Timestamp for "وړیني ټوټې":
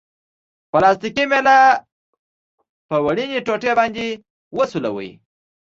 3.05-3.71